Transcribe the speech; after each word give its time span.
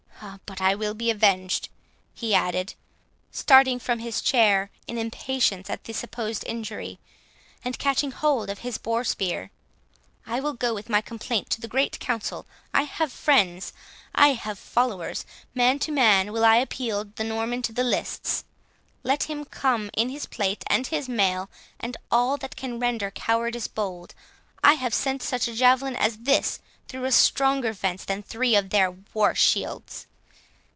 But 0.45 0.61
I 0.61 0.75
will 0.75 0.93
be 0.93 1.09
avenged," 1.09 1.69
he 2.13 2.35
added, 2.35 2.75
starting 3.31 3.79
from 3.79 3.97
his 3.97 4.21
chair 4.21 4.69
in 4.85 4.99
impatience 4.99 5.67
at 5.67 5.85
the 5.85 5.93
supposed 5.93 6.45
injury, 6.45 6.99
and 7.65 7.79
catching 7.79 8.11
hold 8.11 8.47
of 8.51 8.59
his 8.59 8.77
boar 8.77 9.03
spear; 9.03 9.49
"I 10.27 10.39
will 10.39 10.53
go 10.53 10.75
with 10.75 10.89
my 10.89 11.01
complaint 11.01 11.49
to 11.51 11.61
the 11.61 11.67
great 11.67 11.99
council; 11.99 12.45
I 12.71 12.83
have 12.83 13.11
friends, 13.11 13.73
I 14.13 14.33
have 14.33 14.59
followers—man 14.59 15.79
to 15.79 15.91
man 15.91 16.31
will 16.31 16.45
I 16.45 16.57
appeal 16.57 17.05
the 17.05 17.23
Norman 17.23 17.63
to 17.63 17.73
the 17.73 17.83
lists; 17.83 18.45
let 19.01 19.23
him 19.23 19.43
come 19.43 19.89
in 19.97 20.09
his 20.09 20.27
plate 20.27 20.63
and 20.67 20.85
his 20.85 21.09
mail, 21.09 21.49
and 21.79 21.97
all 22.11 22.37
that 22.37 22.55
can 22.55 22.77
render 22.79 23.09
cowardice 23.09 23.67
bold; 23.67 24.13
I 24.63 24.75
have 24.75 24.93
sent 24.93 25.23
such 25.23 25.47
a 25.47 25.55
javelin 25.55 25.95
as 25.95 26.19
this 26.19 26.59
through 26.87 27.05
a 27.05 27.11
stronger 27.11 27.73
fence 27.73 28.05
than 28.05 28.21
three 28.21 28.55
of 28.55 28.69
their 28.69 28.91
war 29.15 29.33
shields! 29.33 30.05